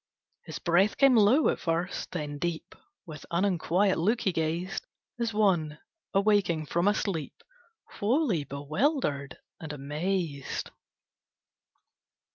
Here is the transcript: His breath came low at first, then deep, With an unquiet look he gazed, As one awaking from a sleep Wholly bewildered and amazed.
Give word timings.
His 0.45 0.57
breath 0.57 0.97
came 0.97 1.15
low 1.15 1.47
at 1.49 1.59
first, 1.59 2.09
then 2.11 2.39
deep, 2.39 2.73
With 3.05 3.23
an 3.29 3.45
unquiet 3.45 3.99
look 3.99 4.21
he 4.21 4.31
gazed, 4.31 4.87
As 5.19 5.31
one 5.31 5.77
awaking 6.11 6.65
from 6.65 6.87
a 6.87 6.93
sleep 6.95 7.43
Wholly 7.99 8.43
bewildered 8.43 9.37
and 9.59 9.71
amazed. 9.71 10.71